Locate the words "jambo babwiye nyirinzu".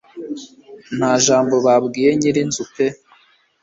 1.25-2.63